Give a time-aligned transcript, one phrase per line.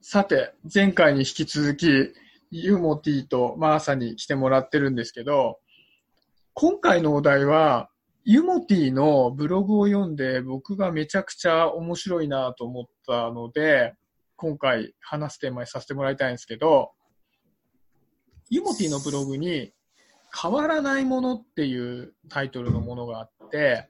[0.00, 1.86] さて、前回に引き続き、
[2.50, 5.58] ユーモティとマーサに来てもらってるんですけど、
[6.54, 7.90] 今回のお題は、
[8.24, 13.94] ユーモティのブログを読んで僕がめちゃくちゃ面白いなと思ったので、
[14.36, 16.92] 今回話すテーマにさせてもらいたいんですけど、
[18.50, 19.72] ユーモティのブログに
[20.40, 23.88] 変わらないものっていうタイトルのものがあって、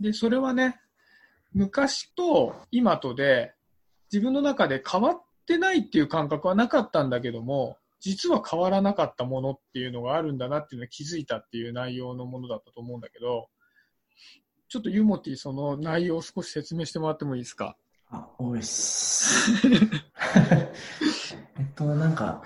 [0.00, 0.80] で、それはね、
[1.52, 3.54] 昔と今とで
[4.12, 13.48] 自分の中で変わってないっていう感覚はなかったんだけども、実は変わらなかったものっていうのがあるんだなっていうのを気づいたっていう内容のものだったと思うんだけど、
[14.68, 17.76] ちょっとユモティその内容を少し説明してもらってもいいですか？
[18.10, 19.66] あ、多いっす。
[21.58, 22.42] えっと、なんか、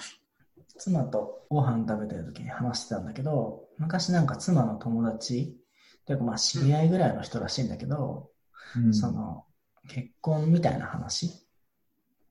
[0.76, 5.56] 妻とご飯食べてる時に話してたんだけど、昔なんか妻の友達、
[6.04, 8.30] というかまあ知り合いぐらいの人らしいんだけど、
[8.76, 9.45] うん、その、
[9.88, 11.45] 結婚みたいな話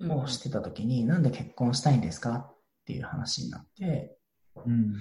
[0.10, 2.36] をしてた時に、うん、なんで結婚したいんですか？
[2.36, 2.56] っ
[2.86, 4.18] ていう話になって、
[4.66, 4.96] うん、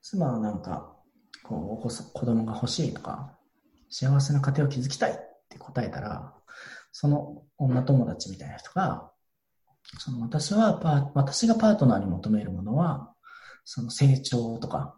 [0.00, 0.96] 妻はなんか、
[1.42, 3.36] こう、子供が欲しいとか、
[3.88, 5.14] 幸せな家庭を築きたいっ
[5.48, 6.34] て答えたら、
[6.92, 9.10] その女友達みたいな人が、
[9.98, 13.12] その私はパ私がパートナーに求めるものは、
[13.64, 14.96] その成長とか、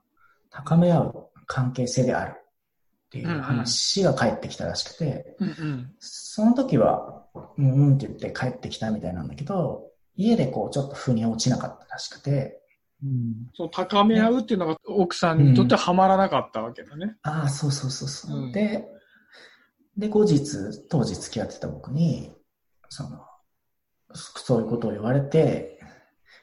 [0.51, 12.61] 高め合う関係性であるっていう話が返ってきたらしくて、うんうん、その時は、うんうんって言って帰ってきたみたいなんだけど、家でこうちょっと腑に落ちなかったらしくて、
[13.03, 17.17] うん、その高め合うっていうのが奥さんにとってはまらなかったわけだね。
[17.25, 18.87] うん、ああ、そうそうそうそう、うん、で、
[19.97, 20.43] で、後日、
[20.89, 22.33] 当時付き合ってた僕に、
[22.89, 23.21] その、
[24.13, 25.81] そういうことを言われて、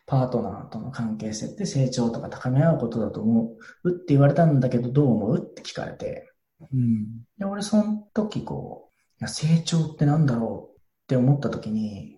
[0.06, 10.71] パートナーとの関係性って成長とか高め合うことだと思うって言われたんだけど、どう思うって聞かれて、うん、で俺その時こう、いや成長ってなんだろう
[11.12, 12.16] って思った時に、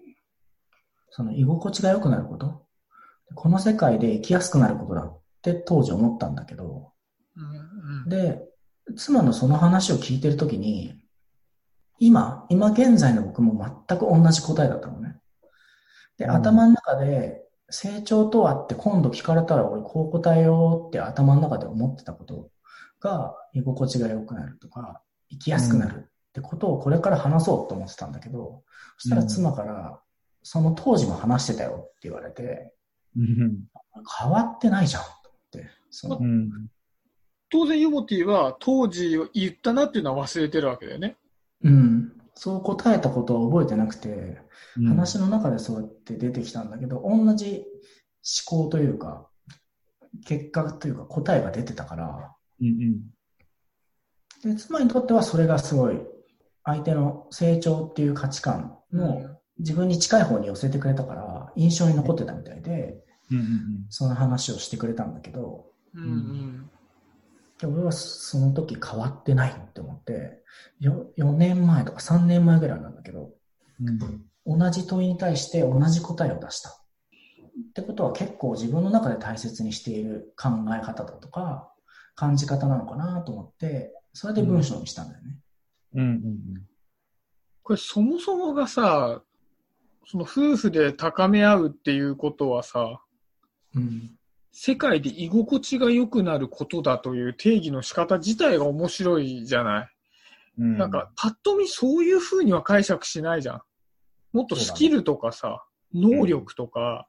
[1.10, 2.64] その居心地が良くなること
[3.34, 6.92] この世界で生きやすくなることだって当時思ったんだけど、
[7.36, 8.44] うんうん、で、
[8.96, 10.94] 妻のその話を聞いてる時に、
[11.98, 15.16] 今、今現在の僕も全く同じ答えだったのね。
[16.20, 22.52] で、頭の中で、成長とはって今度聞かれたら俺こう答えようって頭の中で思ってたこと
[23.00, 28.64] が居心地が良くなるとか、生きやすくなるってことをこれから話そうと思ってたんだけど、
[28.98, 30.00] そしたら妻から、
[30.42, 32.74] その当時も話してたよって言われて、
[33.16, 35.70] 変わってないじゃんと思って。
[35.92, 36.20] その
[37.52, 41.18] 当然ユモティは当時言ったなっていうのは忘れてるわけだよね。
[41.64, 42.14] うん。
[42.34, 44.40] そう答えたことは覚えてなくて、
[44.88, 47.64] 話の中でそうやって出てきたんだけど、同じ
[48.48, 49.30] 思考というか、
[50.26, 56.00] 結果というか答えが出てたから、うんうん、で妻にとってはそれがすごい
[56.64, 62.98] 相手の成長っていう価値観の自分に近い方に寄せてくれたから印象に残ってたみたいで、
[63.32, 65.66] うんうんうん、その話をしてくれたんだけど、
[65.96, 66.70] うんうん、
[67.60, 70.42] で俺はその時変わってないって思って
[70.82, 73.32] 4, 4年前とか3年前ぐらいなんだけど、
[74.46, 76.70] うん、同じ問いに対して同じ答えを出した。
[76.70, 81.72] ってことは結構自分の中で大切にしている考え方だとか
[82.16, 85.38] 感じ方なのかなと思って、それで文章にしたんだよね。
[85.94, 86.42] うんうんうん、
[87.62, 89.22] これそもそもがさ、
[90.06, 93.02] その夫婦で高め合うっていうことはさ、
[93.76, 94.12] うん、
[94.52, 99.88] 世界で居心地が良くなることだという定義の仕方自体が面白いじゃない？
[100.60, 103.62] うん、なんか、パッと見そういう風には解釈しないじゃん。
[104.34, 107.08] もっとスキルとかさ、ね、能力とか、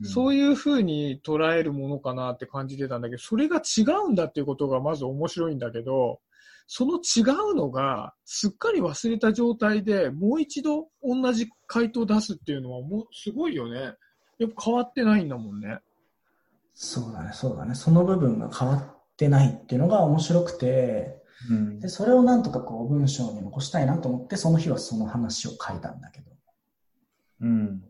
[0.00, 6.20] うん、そういう風に捉えるものかなって感じてたんだけど、それが違うんだっていうことがまず面白いんだけど、
[6.70, 13.94] その違うのが、すっかり忘れた状態でもう一度同じ回答を出すっていうのはもうすごいよね。
[14.38, 15.78] やっぱ変わってないんだもんね。
[16.74, 17.74] そうだね、そうだね。
[17.74, 26.30] その部分が変わってないっていうのが面白くて、うん、でそれをなんとかこう文章に残したいなと思って、その日はその話を書いたんだけど。
[27.40, 27.80] うん。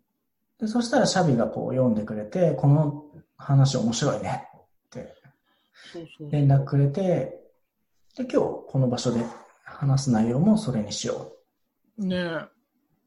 [0.60, 3.04] で、そしたらシャビがこう読んでくれて、この
[3.36, 5.14] 話面白いねって
[6.30, 7.37] 連絡くれて、
[8.18, 9.20] で、今日この場所で
[9.64, 11.32] 話す内容もそれにしよ
[11.96, 12.04] う。
[12.04, 12.40] ねえ。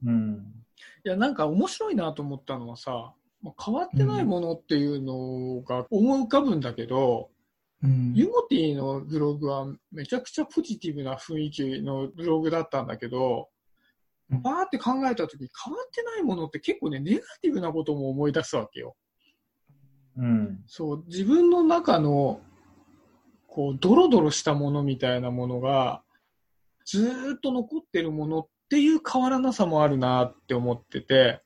[0.05, 0.53] うん。
[1.03, 7.29] いや、なんか面白いなと思ったのはさ、まあ、変わってないものっていうのが思い浮かぶんだけど、
[7.83, 13.49] うん、ユモティのブログはめちゃくちゃポジティブな雰囲気のブログだったんだけど、
[14.29, 18.95] バーって考えたとき変わってないものって結構ね、ネガティブなことも思い出すわけよ。
[20.17, 20.63] うん。
[20.67, 22.39] そう、自分の中の、
[23.51, 26.03] こう、ドロドロしたものみたいなものが、
[26.85, 31.43] ずっと残ってるものっていう変わらなさもあるなって思ってて、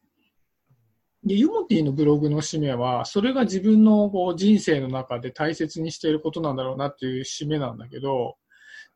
[1.24, 8.38] で、ユモティのブログの使命は、それが自分のこう人生の中で大切にしていることなんだろうなっていう使命なんだけど、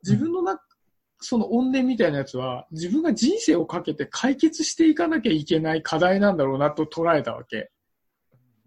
[0.03, 0.62] 自分の中、
[1.19, 7.71] その怨念みたいなやつは、自分が人生をかけて解決していかなきゃいけない課題なんだろうなと捉えたわけ。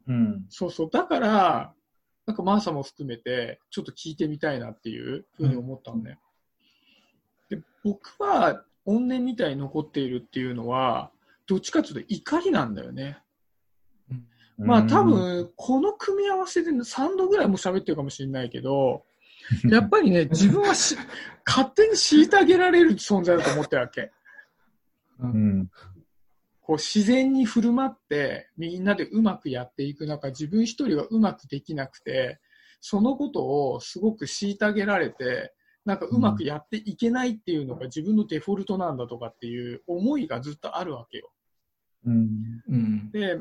[0.09, 0.47] うん。
[0.49, 0.91] そうそう。
[0.91, 1.75] だから、
[2.27, 6.19] なんかマーサも含めて、ちょっと聞いてみたいなっていうふうに思ったのね。
[7.51, 11.11] で僕は、怨念みたいに残っているっていうのは、
[11.47, 13.19] どっちかというと怒りなんだよね。
[14.59, 19.05] まあ多分、この組み合わせで3度ぐらいも喋ってるかもしれないけど、
[19.71, 20.97] やっぱりね、自分はし
[21.45, 24.13] 勝手に虐げられる存在だと思ってるわけ。
[25.19, 25.71] うん。
[26.73, 32.41] こう自然に振る舞ってみんなでうまくやっていく中、自分一人がうまくできなくて、
[32.81, 35.53] そのことをすごく虐げられて、
[35.85, 41.31] なんかうまくやっていけないっていうのが自分のデフォルトなんだとかっていう思いがずっとあるわけよ。
[42.07, 42.63] うん。
[42.67, 43.11] うん。
[43.11, 43.39] で、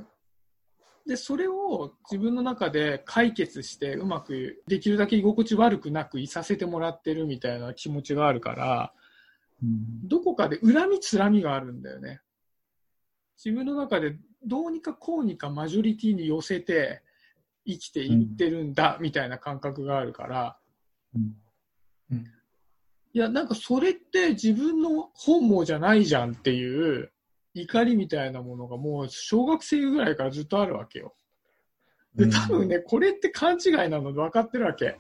[1.07, 8.93] で、それを自分の中で解決してうまくできるだけ居心地悪くなくいさせてもらってるみたいな気持ちがあるから、
[10.03, 12.19] どこかで恨みつらみがあるんだよね。
[13.43, 17.01] 自分の中でどうにかこうにかマジョリティに寄せて
[17.65, 20.57] 生きていってるんだみたいな感覚があるから、
[21.15, 21.35] うん
[23.13, 27.11] いや、なんかそれって自分の本望じゃないじゃんっていう
[27.53, 31.13] 怒りみたいなものがもう小学生ぐらいからずっとあるわけよ。
[32.15, 34.97] で、多分ね、これって勘違いなの分かってるわけ。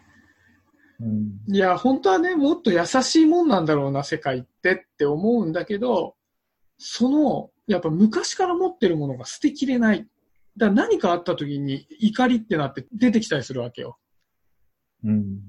[0.99, 1.53] うん。
[1.53, 6.15] いや、本当はね、もっと優しいもんなんだろうな、世界ってって思うんだけど、
[6.77, 10.07] その、やっぱ昔から持ってるものが捨てきれない。
[10.57, 13.97] だから何かあった時に怒りってなって出てきたりするわけよ。
[15.03, 15.39] うん。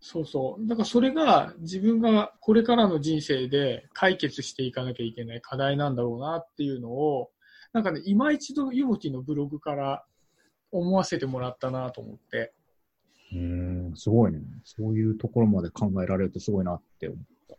[0.00, 0.66] そうそう。
[0.66, 7.30] だからそれが自分がこれからの人生で解決していかなきゃいけない課題なんだろうなっていうのを、
[7.72, 10.04] なんかね、今一度ユモティのブログから
[10.70, 12.52] 思わせてもらったなと思って。
[13.32, 13.92] うん。
[13.94, 14.40] すごいね。
[14.64, 17.18] そういうところまで考えられるとすごいなって思っ
[17.48, 17.56] た。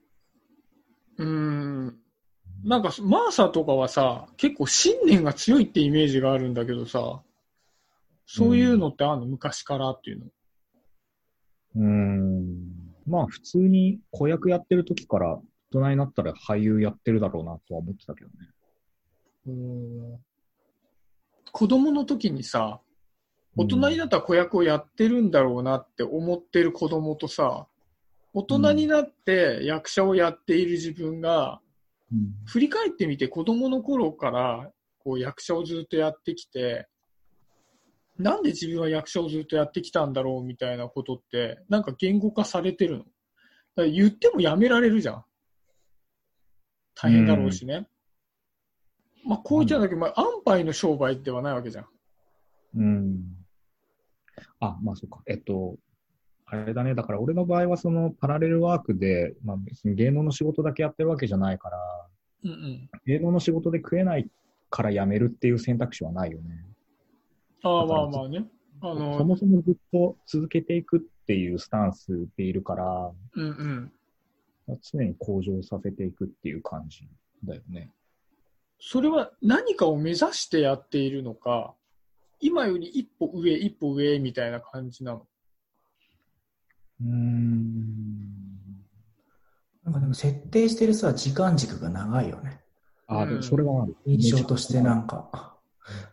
[1.17, 1.99] うーん。
[2.63, 7.21] なんか、マーサとかはさ、結構信念が強いってイメージがあるんだけどさ、
[8.25, 10.25] そういうのってあるの、昔からっていうの。
[11.75, 12.79] うん。
[13.07, 15.41] まあ普通に子役やってる時から大
[15.71, 20.19] 人になったら俳優やってるだろうなとは思ってたけどね。
[21.51, 22.81] 子供の時にさ、
[23.55, 27.67] 大人になったら子役をやってるんだろうなって思ってる子供とさ、
[28.33, 31.61] 大人になって役者をやっている自分が、
[32.11, 32.33] うん。
[32.45, 36.87] 振り返ってみて子供の頃からこう役者をずっとやってきて、
[38.17, 43.05] なんで自分は役者をずっとやってきたんだろうみたいなことって、なんか言語化されてる
[43.77, 43.85] の？
[43.87, 45.23] 言ってもやめられるじゃん。
[46.95, 47.87] 大変だろうしね。
[49.25, 51.87] まあ、こう言っちゃうんだけど、まあ、安牌の商売ではないわけじゃん。
[52.75, 53.37] うん。
[54.59, 55.21] あ、まあそうか。
[55.27, 55.77] えっと、
[56.51, 56.95] あれだね。
[56.95, 61.77] だから俺の場合はそのパラレルワークで、まあ別に芸能の仕事だけやってるわけじゃないから、
[62.43, 62.89] うんうん。
[63.05, 64.27] 芸能の仕事で食えない
[64.69, 66.65] から辞めるっていう選択肢はないよね。
[67.63, 68.45] ああ、まあまあね。
[68.81, 73.91] あその、もそもずっと続けていくっていうスタンスでいるから、うんうん。
[74.81, 77.07] 常に向上させていくっていう感じ
[77.43, 77.91] だよね。
[78.79, 81.73] それは何かを目指してやっているのか、
[82.39, 85.27] 今より一歩上、一歩上みたいな感じなの？
[87.01, 87.99] うーん。
[89.83, 92.61] なんかでも設定してるさ、時間軸が長いよね。
[93.07, 93.95] あ、うんでもそれはある。
[94.05, 95.57] 印象としてなんか、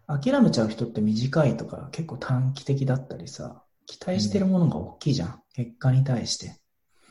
[0.07, 5.43] 諦めちゃう人って短いとか結構短期的だったりさ、期待してるものが大きいじゃん。
[5.55, 6.57] 結果に対して。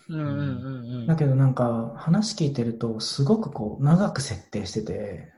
[0.09, 1.07] うんうんうんうん。
[1.07, 5.31] だけどなんか話聞いてるとすごくこう長く設定してて、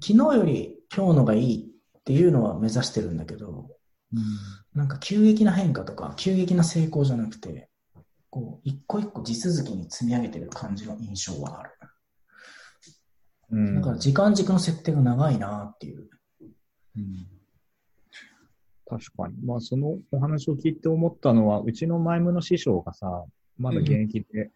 [0.00, 3.68] 昨日より今日のがいいっていうのは目指してるんだけど、
[4.74, 7.68] なんか急激な変化とか急激な成功じゃなくて、
[8.30, 11.70] こう一個一個地続きに積み上げてる感じの印象はある。
[13.50, 13.74] うん。
[13.76, 16.08] だから時間軸の設定が長いなっていう。
[16.96, 17.36] うん
[18.88, 19.34] 確かに。
[19.44, 23.24] まあ、そのお話を聞いて思ったのは、うちのマイムの師匠がさ、
[23.58, 24.50] まだ現役で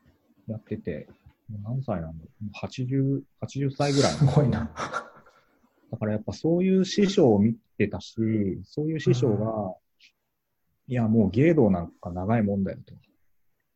[0.47, 1.09] やってて、
[1.49, 4.71] もう何歳なんだろう ?80、80歳ぐらいすごいな。
[5.91, 8.15] だからやっぱそういう師匠を見てたし、
[8.65, 9.75] そういう師匠が、
[10.87, 12.95] いやもう芸道なんか長いもんだよと。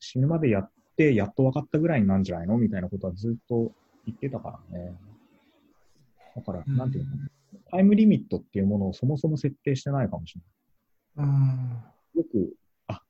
[0.00, 3.72] 死ぬまでやって、やっと分かったぐらいなんじゃないのみたいなことはずっと
[4.04, 4.94] 言ってたからね。
[6.36, 7.10] だから、うんなんていうの
[7.70, 10.34] タイムリミットっていうものをそもそも設定してないかもし
[11.16, 11.26] れない。
[12.14, 12.20] うん。
[12.20, 12.54] よく、
[12.88, 13.02] あ、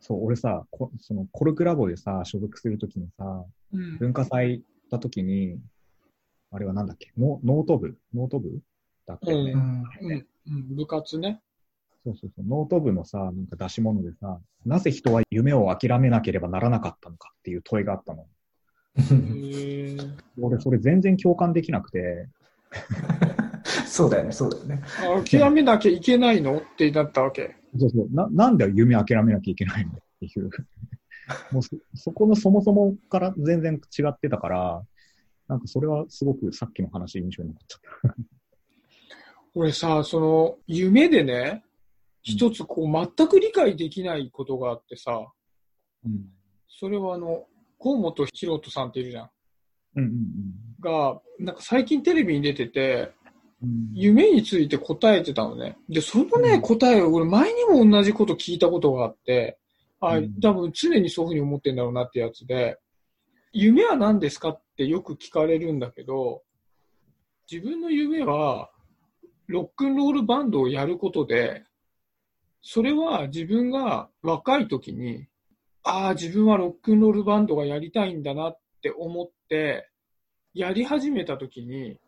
[0.00, 5.58] そう、俺さ、こそのコルクラボでさ、所属するときにさ、うん文化祭行ったときに、
[6.50, 7.12] あれはなんだっけ？
[7.16, 7.96] ノノート部？
[8.14, 8.60] ノート部？
[9.06, 9.52] だったよね。
[9.52, 11.40] うんうん、うん、部活ね。
[12.04, 12.46] そうそうそう。
[12.46, 18.26] ノート部のさ、なんか出し物でさ、なぜ人は夢を諦めなければならなかったのかっていう問いがあったの。
[20.40, 22.28] 俺、それ全然共感できなくて、
[23.86, 24.82] そうだよね、そうだよね。
[24.98, 27.56] あ諦めなきゃいけないのってなったわけ。
[27.78, 28.08] そうそう。
[28.12, 30.50] な、なんで夢諦めなきゃいけないのっていう。
[31.52, 34.82] もうそ、そこのそもそもから全然違ってたから、
[35.48, 37.78] なんかそれはすごくさっきの話印象に残っちゃ
[38.08, 38.16] った。
[39.54, 41.64] 俺さ、その、夢でね、
[42.22, 45.26] 一つこう、全く理解できないことがあってさ、
[46.04, 46.26] うん。
[46.68, 47.44] それはあの、
[47.80, 49.30] 河本博人さんっているじゃん。
[49.96, 50.12] うんうん
[50.80, 53.12] が、なんか最近テレビに出てて、
[53.62, 53.90] うん。
[53.92, 55.76] 夢について答えてたのね。
[55.88, 59.58] で、そのね、うん答えを俺前にも同じこと聞いたことがあって、
[60.00, 62.78] あうん、多分常にそういうふうに思ってんだろうなってやつで、
[63.52, 66.42] 夢は何ですかってよく聞かれるんだけど、
[67.50, 68.71] 自分の夢は、
[69.46, 71.64] ロックンロールバンドをやることで、
[72.62, 75.26] それは自分が若い時に、
[75.82, 79.88] ああ、自分はロックンロールバンドがやりたいんだなって思って、
[80.54, 81.98] やり始めた時に、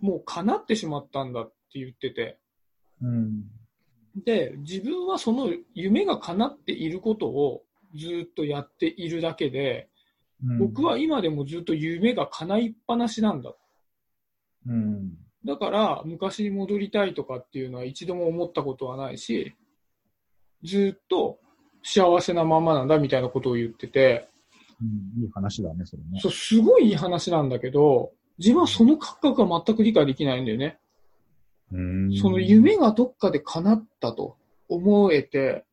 [0.00, 2.38] もう叶ってしまったんだって言ってて、
[3.02, 3.44] うん。
[4.24, 7.64] で、自分はその夢が叶っていることを
[7.96, 9.88] ずっとやっているだけで、
[10.44, 13.54] うん僕、は今でもずっと夢が叶いっぱなしなんだ。
[14.66, 15.16] うん。
[15.44, 19.54] だから、昔に戻りたいとかっていうのは一度も思ったことはないし、
[20.62, 21.38] ずっと
[21.82, 24.28] 幸せなままなんだみたいなことを言ってて、
[24.80, 26.20] うん、いい話だね、それね。
[26.20, 30.78] そう、すごいいい話なんだけど、自分はその感覚は全く理解できないんだよね。
[31.72, 34.36] うんその夢がどっかで叶ったと
[34.68, 35.64] 思えて、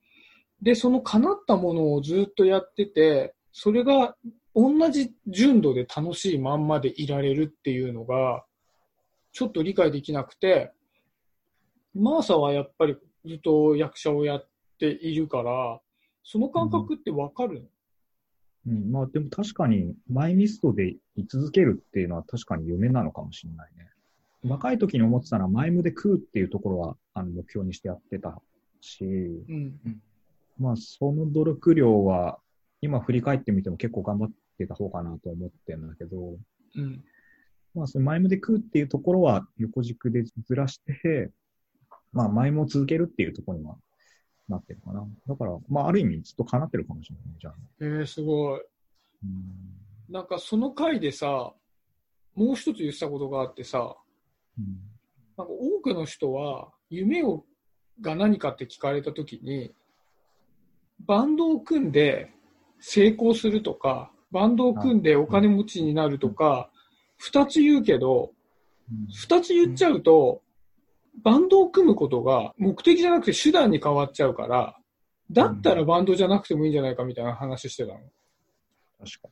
[0.61, 4.15] で、その叶ったものをずっとやってて、それが
[4.55, 8.43] 同じ純度で楽しいまんまでいられるっていうのが、
[9.31, 10.71] ちょっと理解できなくて、
[11.93, 14.47] マーサはやっぱりずっと役者をやっ
[14.79, 15.79] ているから、
[16.23, 17.69] その感覚ってわかる
[18.67, 23.89] うん、まあでも確かに、マイミストで居続けるっていうのは確かに夢なのかもしれないね。
[24.43, 28.39] 若い時に思ってたのは、マイムで食うっていうところは、あの、目標にしてやってた
[28.79, 29.07] し、う
[29.53, 30.01] ん。
[30.59, 32.39] まあ、その努力量は、
[32.81, 36.35] 今振り返ってみても結構頑張ってた方かなと思ってるんだけど、
[36.75, 37.03] うん。
[37.73, 41.31] まあ、そのマイムで食うっていうところは横軸でずらして、
[42.11, 43.75] まあ、マイムを続けるっていうところには
[44.49, 45.07] なってるかな。
[45.27, 47.55] だから、まあ、ある意味ずっと叶ってるかもしれないね、じゃあ。
[47.79, 48.61] えー、すごい。
[49.23, 51.53] うんなんかその回でさ、
[52.35, 53.95] もう一つ言ってたことがあってさ、
[54.59, 54.65] うん
[55.37, 57.45] なんか多くの人は夢を
[58.01, 59.73] が何かって聞かれたときに、
[60.99, 62.33] バンドを組んで
[62.79, 66.69] 成功するとか、バンドを組んでお金持ちになるとか、
[67.21, 68.31] 二つ言うけど、
[69.13, 70.41] 二つ言っちゃうと、
[71.23, 74.75] バンドを組むことが目的じゃなくて手段に変わっちゃうから、
[75.29, 77.99] だったらバンドじゃなくてもいいんじゃないかみたいな話してたの。
[78.99, 79.29] 確か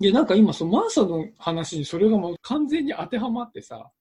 [0.00, 3.92] で、なんか今、そのマーサの話にそれがもう完全に当てはまってさ、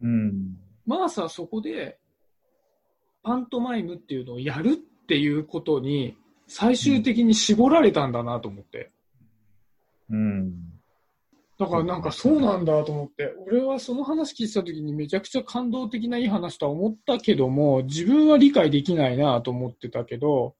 [0.00, 0.08] に。
[0.08, 0.56] うん。
[0.86, 1.98] マーサはそこで、
[3.24, 6.16] パントマイムっていうのをやるっていうことに、
[6.46, 8.92] 最終的に絞られたんだなと思って。
[10.08, 10.67] うん。
[11.58, 20.54] だからなんかそうなんだと思って、俺はその話聞いてた時にめちゃくちゃ感動的ないい話とは思ったけども、自分は理解できないなと思ってたけど、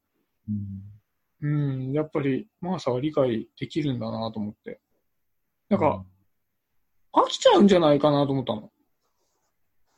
[0.48, 0.98] うん
[1.40, 4.80] うん、やっぱりマーサは理解できるんだなと思って。
[5.68, 6.04] なんか、、
[7.12, 8.70] 飽きちゃうんじゃないかなと思ったの。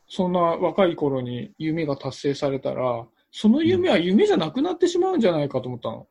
[0.07, 6.09] そんな若い頃に夢が達成されたら、その夢は夢じゃなくなってしまうんじゃないかと思ったの。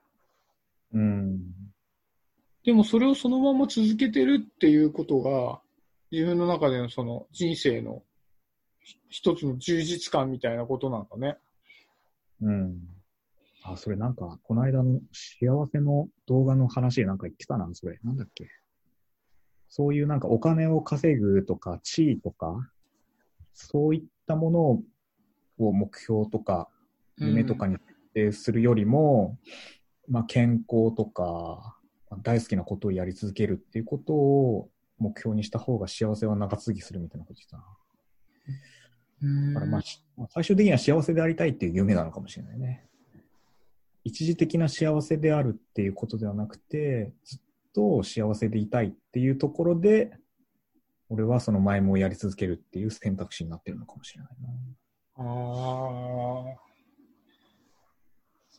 [0.93, 1.59] うん。
[2.66, 5.62] でもそれをそのまま続けてるっていうことが、
[6.12, 8.04] 自分の中でのその人生の
[9.10, 11.38] 一つの充実感みたいなことなんだね。
[12.42, 12.80] うん。
[13.63, 18.00] あ、それなんか、この間の幸せの動画の話でなんか言ってたな、それ。
[18.04, 18.50] なんだっけ。
[19.68, 22.72] そういうなんかお金を稼ぐとか、地位とか、
[23.54, 24.84] そういったもの
[25.66, 26.70] を目標とか、
[27.18, 29.38] 夢とかに設定するよりも、
[30.08, 31.79] まあ健康とか、
[32.18, 37.63] 大好きなことをやり続けるっていうことを目標にした方が幸せは長続きするみたいなこと言ってたな。
[39.22, 42.86] うん、だからまあ、し最終的には幸せでありたいっていう夢なのかもしれないね。
[44.04, 47.39] 一時的な幸せであるっていうことではなくて、ずっ
[47.74, 50.12] と幸せでいたいっていうところで、
[51.10, 54.50] 俺はその前もやり続けるっていう選択肢になってるのかもしれないな。
[55.18, 56.70] ああ。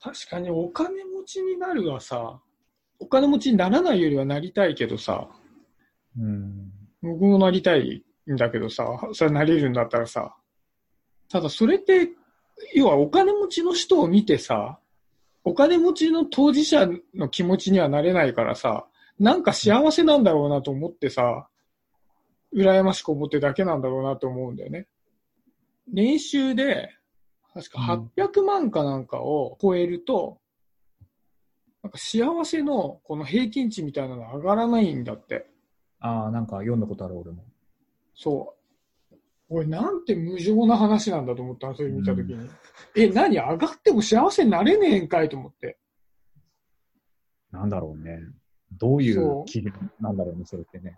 [0.02, 2.40] 確かにお金持ちになるはさ、
[3.00, 5.28] お金持ちにならないよりはなりたいけどさ、
[6.19, 6.71] うん。
[7.02, 10.37] 僕もなりたいんだけどさ、それなれるんだったらさ、
[11.30, 12.11] ただそれって、
[12.75, 14.78] 要はお金持ちの人を見てさ、
[15.45, 18.87] お金持ちの当事者の気持ちにはなれないからさ、
[19.19, 21.49] なんか幸せなんだろうなと思ってさ、
[22.54, 24.87] 羨ましく思ってるだけなんだろうなと思うんだよね。
[25.92, 26.90] 年収で、
[27.54, 30.39] 確か800万かなんかを超えると、
[31.82, 35.46] なんか幸せのこの平均値みたいなの上がらないんだって。
[36.00, 37.44] ああ、なんか読んだことある俺も。
[38.14, 38.54] そ
[39.10, 39.16] う。
[39.49, 42.49] 俺なんて無情な話なんだと思ったの、それ見たときに。
[42.94, 45.78] え、何上がっても幸せになれねえんかいと思って。
[47.50, 48.20] なんだろうね。
[48.72, 50.96] どういそうう基準なんだろうね、それってね。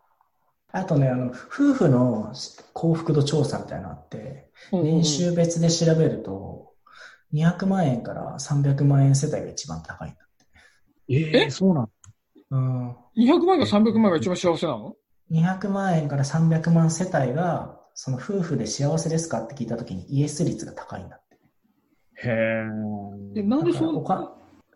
[0.72, 2.32] あとね、あの、夫婦の
[2.72, 6.72] 幸福度調査みたいなのあって、年収別で調べると、
[7.32, 10.18] 200万円から300万円世帯が一番高いんだ。
[11.14, 11.50] ええ？
[11.50, 11.90] そうなん
[12.50, 12.96] うん。
[13.16, 14.96] 200万か300万が一番幸せなの
[15.30, 21.36] ？200万円から300万世帯が、その夫婦で幸せですかって聞いたときにイエス率が高いんだって。
[22.26, 22.30] へ
[23.36, 23.40] え。
[23.40, 24.04] え、なんでそう、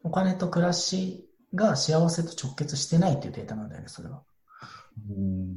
[0.03, 4.23] お金と暮らしが幸せと直結してないっていうデータなんだよね、それは。
[5.11, 5.57] うん。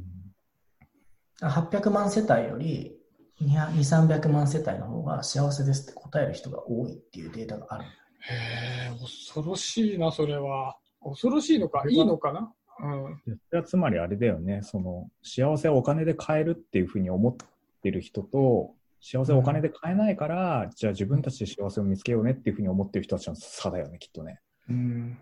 [1.42, 2.98] 800万世帯より
[3.40, 7.84] 200 300万世帯の方が幸せですって答える人が多いっていうデータがある。
[8.20, 10.76] へえ、恐ろしいな、それは。
[11.02, 12.52] 恐ろしいのか、いいのかな？
[12.82, 13.64] うん。
[13.64, 14.60] つまりあれだよね。
[14.62, 17.36] その、幸せをお金で買えるっていうふうに思っ
[17.82, 24.40] てる人と、幸せをお金で買えないから、じゃあ自分たちで幸せを見つけようねっていうふうに思ってる人たちの差だよね、きっとね。
[24.68, 25.18] うん。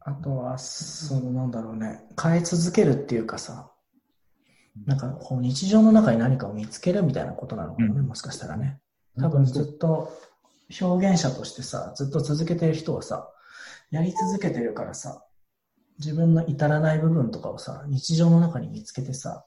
[0.00, 3.70] あとは、そのなんだろうね、変え続けるっていうかさ、
[4.86, 8.78] なんかこう日常の中に何かを見つけるみたいなことなのかもね、うんもしかしたらね。
[9.18, 10.12] 多分ずっと
[10.80, 13.30] 表現者としてさ、ずっと続けてる人はさ、
[13.90, 15.24] やり続けてるからさ、
[15.98, 19.44] 自分の至らない部分とかをさ、日常の中に見つけてさ、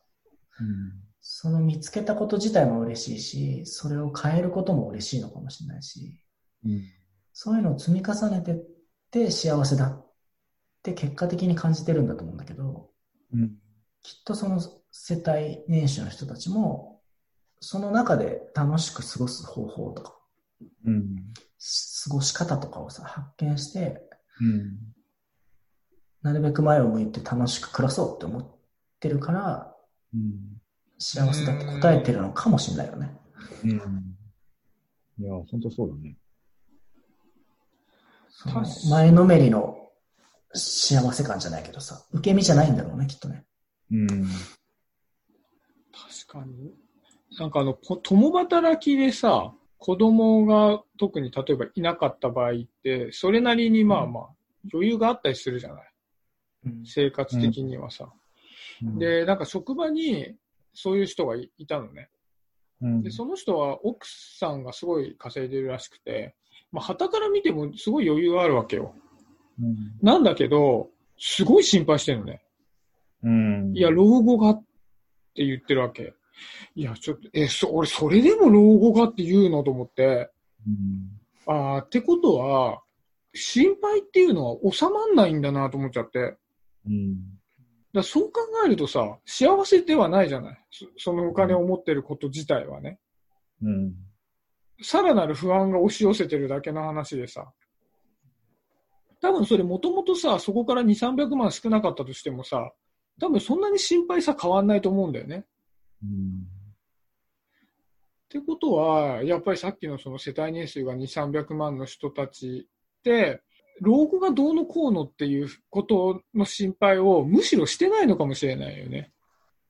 [0.59, 0.93] うん。
[1.21, 6.19] その見つけたこと自体も嬉しいし、それを変えることも嬉しいのかもしれないし、
[6.65, 6.83] うん。
[7.33, 8.63] そういうのを積み重ねてっ
[9.11, 10.05] て幸せだっ
[10.81, 12.89] て結果的に感じてるんだと思うんだけど、
[13.33, 13.51] うん。
[14.01, 14.59] きっとその
[14.91, 16.99] 世帯年収の人たちも、
[17.59, 20.17] その中で楽しく過ごす方法とか、
[20.85, 21.33] うん。
[22.03, 24.01] 過ごし方とかをさ、発見して、
[24.39, 24.77] うん。
[26.21, 28.45] なるべく前を向いて楽しく暮らそうって思っ
[28.99, 29.75] てるから、
[30.13, 30.61] うん。
[30.97, 33.17] 幸せだって答えてるのかもしれないよね。
[33.63, 33.71] うん。
[35.19, 36.17] いや、本当そうだね。
[38.29, 39.77] その確かに前のめりの
[40.53, 43.45] 幸せ感じゃないけどさ、受け身じゃないんだろうね、きっとね。
[43.91, 44.07] うん。
[46.27, 46.73] 確かに。
[47.39, 54.23] なんかあの、こ共働きでさ、子供が特に例えばいなかった場合って、それなりにまあまあ
[54.71, 55.93] 余裕があったりするじゃない
[56.67, 58.07] うん生活的にはさ。
[58.83, 60.35] で、なんか職場に
[60.75, 62.09] そういう人がいいたのね。
[62.79, 66.35] うん、で、その人は奥さんがすごい稼いでるらしくて、
[66.71, 68.93] まあ、旗から見てもすごい余裕があるわけよ。
[69.59, 69.75] うん。
[70.03, 72.43] なんだけど、すごい心配してるのね。
[73.23, 73.73] うん。
[73.75, 74.63] いや、老後がっ
[75.33, 76.13] て言ってるわけ。
[76.75, 80.29] いや、ちょっと、え、そ、俺、それでも老後がって言うのと思って、
[80.67, 81.53] うん。
[81.53, 82.81] ああ、ってことは、
[83.33, 86.19] 心配っていうのは収まんないんだなと思っちゃって。
[86.19, 86.37] だか
[86.87, 87.15] うん。
[87.93, 90.65] らそう考えるとさ、幸せではないじゃない。
[90.71, 92.99] そそのお金を持ってること自体はね。
[93.61, 93.93] うん。
[94.81, 97.51] さらなる不安が押し寄せてるだけの話でさ。
[99.21, 102.71] 多分それもともとさ、そこから2、300万少なかったとしてもさ、
[103.19, 105.45] 多分そんなに心配さ変わんないと思うんだよね。
[106.03, 106.47] うん。
[108.25, 112.67] ってことは、やっぱりさっきのその世帯年収が2、300万の人たち
[112.99, 113.41] って、
[113.81, 119.11] 老後がどうのこうのっていうことの心配をむしろしてないのかもしれないよね。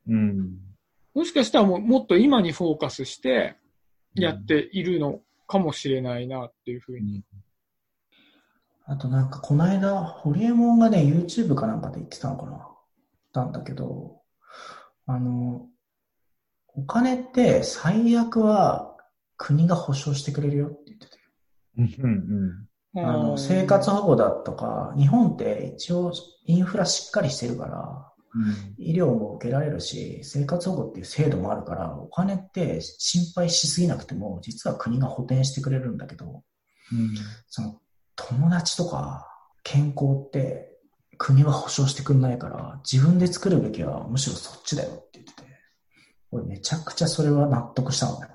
[0.08, 0.60] うん。
[1.14, 3.56] もしかしたらもうもっと今にフォーカスして
[4.14, 7.24] やっているのかもしれないなっていうふうに。
[8.86, 12.68] あとなんかこの間、ホリエモンがね、YouTube かなんかで言ってたのかな
[13.34, 14.22] なんだけど、
[15.06, 15.68] あの、
[16.76, 18.96] お金って最悪は
[19.38, 21.18] 国が保証してくれるよって言ってて。
[21.78, 23.04] うん。
[23.06, 26.14] あの、生活保護だとか、日本って一応
[26.46, 28.08] インフラしっかりしてるから、
[28.78, 36.44] 医療も受けられるし、生活保護っていう制度もあるから、お金って心配しすぎなくても、実は国が補填してくれるんだけど、
[36.94, 37.16] うん。
[37.48, 37.80] その
[38.16, 39.28] 友達とか
[39.64, 40.72] 健康って
[41.18, 45.51] 国は保証してくんないから、自分で作るべきはむしろそっちだよって言ってて、俺
[46.32, 48.28] めちゃくちゃそれは納得したのね。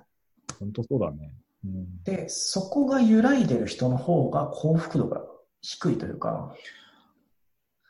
[0.58, 1.32] 本当そうだね。
[1.64, 2.02] うん。
[2.04, 5.22] で、そこが揺らいでる人の方が幸福度が
[5.62, 6.54] 低いというか、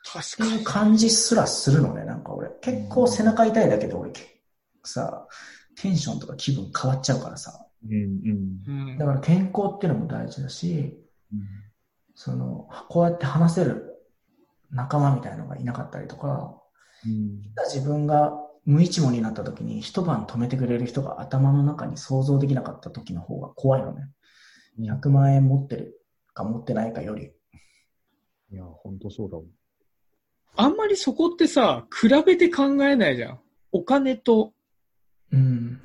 [0.03, 2.49] 確っていうか感じすらするのね、なんか俺。
[2.61, 4.11] 結構背中痛いだけで俺、
[4.83, 5.27] さ、
[5.81, 7.63] テンションとか気分変わっちゃうからさ。
[7.85, 10.97] うんうんうんだから健康っていうのも大事だし、
[12.15, 13.97] その、こうやって話せる
[14.71, 16.59] 仲間みたいなのがいなかったりとか、
[17.05, 18.33] うん自分が
[18.67, 24.09] 無一文になった時に一晩止めてくれる人が頭の中に想像できなかった時の方が怖いのね。
[24.77, 26.01] 100万円持ってる
[26.33, 27.31] か持ってないかより。
[28.51, 29.43] いや、本当そうだわ。
[30.57, 33.39] あんまりそこってさ、比べて考えないじゃん。
[33.71, 34.53] お金と
[35.31, 35.79] うん。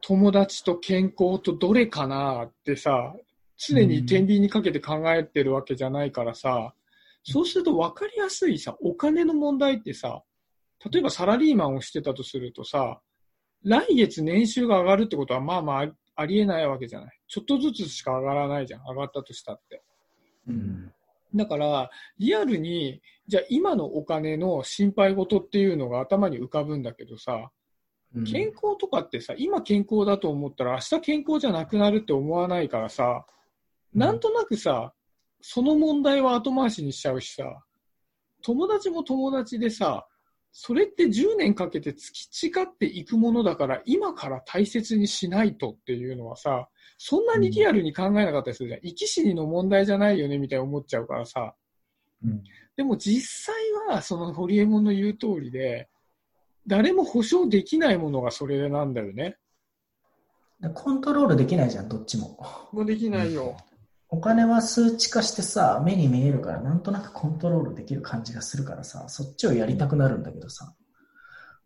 [0.00, 3.14] 友達と健康とどれかなってさ、
[3.58, 6.72] 常に天秤にかけて考えてるわけじゃないからさ、
[7.24, 10.22] そうすると分かりやすいさ、お金の問題ってさ、
[10.90, 13.00] 例えばサラリーマンをしてたとするとさ、
[13.64, 17.20] 来月年収が上がるってことはまあまあありえないわけじゃない。
[17.28, 18.82] ちょっとずつしか上がらないじゃん。
[18.82, 19.82] 上がったとしたって。
[20.48, 20.92] うん。
[21.34, 27.50] だから、リアルに、じゃあ今のお金の心配事っていうのが頭に浮かぶんだけどさ、
[28.14, 33.24] うん健康とかってさ、今健康だと思ったら明日健康じゃなくなるって思わないからさ、
[33.94, 34.92] なんとなくさ、
[35.40, 37.44] その問題は後回しにしちゃうしさ、
[38.42, 40.06] 友達も友達でさ、
[40.52, 48.80] それって10年かけて培っていくものだから、今から大切にしないとっていうのはさ、そんなにリアルに考えなかったりするじゃん。
[48.82, 51.54] 生き死にの問題じゃないよねみたいに思っちゃうからさ。
[52.24, 52.42] うん
[52.74, 53.54] でも実際
[53.86, 55.90] は、そのホリエモンの言う通りで、
[56.66, 59.36] 誰も保証できないものがそれなんだよね。
[60.74, 62.38] コントロールできないじゃん、どっちも。
[62.72, 63.56] もうできないよ。
[64.12, 70.74] お金は数値化してさ、目に見えるから、なんとなくコントロールできる感じがするからさ、そっちをやりたくなるんだけどさ、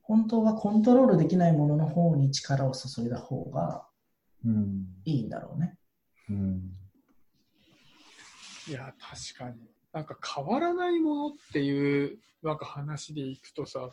[0.01, 3.85] 本当はコントロールできないものの方に力を注いだ方が
[4.45, 5.77] うんいいんだろうね。
[6.31, 6.63] うん
[8.69, 9.57] いや、確かに。
[9.93, 13.91] なんか変わらないものっていう、なんか話でいくとさ、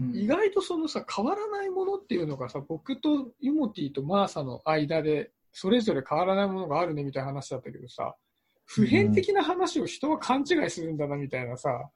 [0.00, 8.14] うん意外とそのさ、変わらないものっていうのがさ、僕とユモティとマーサの間で、それぞれ変わらないものがあるねみたいな話だったけどさ、
[8.64, 11.90] 普遍的な話を人は勘違いするんだなみたいなさ、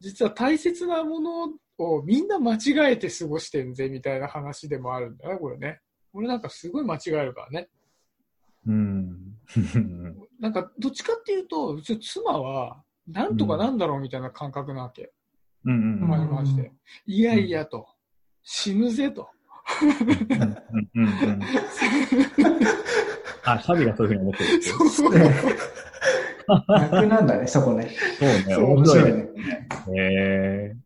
[0.00, 5.80] 実は大切なものをみんな間違えて過ごしてんぜみたいな話でもあるんだね、これね。
[6.12, 7.68] 俺なんかすごい間違えるからね。
[8.66, 9.34] うん。
[10.40, 15.12] なんかどっちかっていうと、うち妻は、なんとかなんだろうみたいな感覚なわけ。
[15.64, 16.72] うんうんまあマジで。
[17.06, 17.88] いやいやと。
[18.42, 19.28] 死ぬぜと。
[19.82, 20.58] うん
[20.94, 21.42] うんうん
[23.44, 24.62] あ、サビがそういうふうに思ってる。
[24.62, 25.12] そうそう。
[26.68, 27.90] 逆なんだね、そこね。
[28.18, 29.12] そうね、そう面白いね。
[29.12, 29.28] ね。
[29.94, 30.76] へ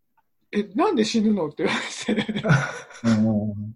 [0.52, 3.74] え、なんで死ぬのって言われて、えうん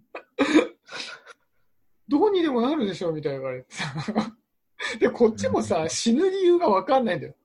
[2.09, 3.93] どうにでもなるでしょみたいな言われてさ。
[4.99, 7.35] で、こっちもさ、死ぬ理由がわかんないんだよ。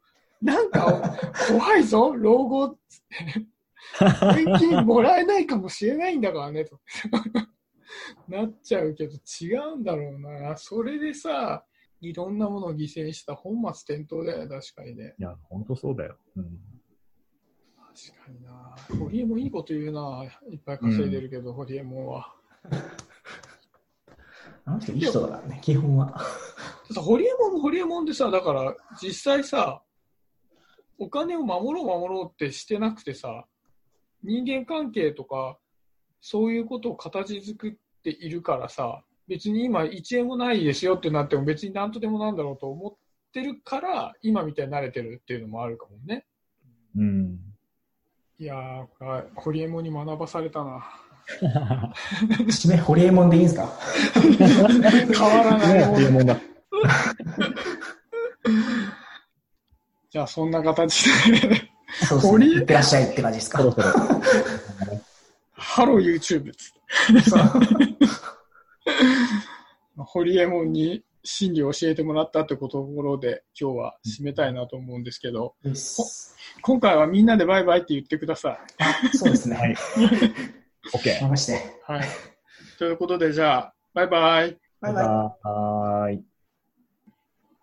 [0.40, 3.46] なんか、 怖いぞ、老後っつって。
[4.00, 6.80] 年金もらえないかもしれないんだからね、と。
[8.28, 10.56] なっちゃうけど、違うんだろうな。
[10.56, 11.64] それでさ、
[12.00, 15.14] いろんなものを犠牲にした本末転倒だよね、確かにね。
[15.18, 16.16] いや、本当そうだよ。
[16.36, 16.60] うん
[17.92, 18.74] 確かにな。
[19.04, 20.24] ホリエモンいいこと言うな。
[20.50, 22.34] いっぱい稼いでるけど、ホリエモンは。
[24.64, 26.18] あの人いい人だからね、基本は。
[26.96, 29.82] ホリエモンもホリエモンでさ、だから実際さ、
[30.98, 33.46] お金を守ろう守ろうってしてなくてさ、
[34.22, 35.58] 人間関係とか、
[36.20, 42.94] そういうことを形作っているからさ、別に今1円もないですよってなっても別に何とでもなんだろうと思っ
[43.32, 46.26] てるから、今みたいに慣れてるっていうのもあるかもね。
[46.96, 47.38] うん。
[48.38, 50.84] いやー、これはホリエモンに学ばされたな。
[51.40, 53.68] 締め、ホリエモンでいいんすか？
[54.12, 56.40] 変わらない。
[60.10, 61.71] じゃあそんな形で、
[62.08, 62.46] そうですね。
[62.46, 63.58] いってらっしゃいって感じですか？
[63.58, 63.88] そろそろ。
[65.52, 67.30] Hello YouTube つって。
[67.30, 67.42] そう
[69.96, 79.56] ホリエモンに真理を教えてもらったってところで今日は締めたいなと思うんですけど、うっす今回はみんなでバイバイって言ってくださあ そうですね。
[79.56, 79.76] はい
[80.92, 81.20] OK。
[81.22, 81.52] 任して。
[81.52, 81.56] い。
[81.92, 82.08] はい。
[82.78, 84.58] ということでじゃあ、バイバイ。
[84.80, 85.04] バイバイ。
[85.04, 86.24] はーい。